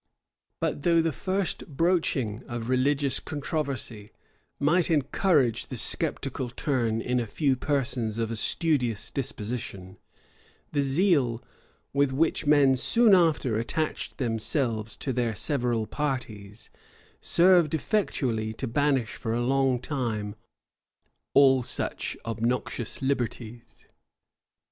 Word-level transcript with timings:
But 0.59 0.81
though 0.81 0.99
the 0.99 1.11
first 1.11 1.63
broaching 1.67 2.41
of 2.47 2.69
religious 2.69 3.19
controversy 3.19 4.09
might 4.59 4.89
encourage 4.89 5.67
the 5.67 5.77
sceptical 5.77 6.49
turn 6.49 7.01
in 7.01 7.19
a 7.19 7.27
few 7.27 7.55
persons 7.55 8.17
of 8.17 8.31
a 8.31 8.35
studious 8.35 9.11
disposition, 9.11 9.99
the 10.71 10.81
zeal 10.81 11.43
with 11.93 12.11
which 12.13 12.47
men 12.47 12.77
soon 12.77 13.13
after 13.13 13.59
attached 13.59 14.17
themselves 14.17 14.97
to 14.97 15.13
their 15.13 15.35
several 15.35 15.85
parties, 15.85 16.71
served 17.21 17.75
effectually 17.75 18.53
to 18.53 18.65
banish 18.65 19.13
for 19.13 19.35
a 19.35 19.45
long 19.45 19.79
time 19.79 20.35
all 21.35 21.61
such 21.61 22.17
obnoxious 22.25 23.03
liberties. 23.03 23.87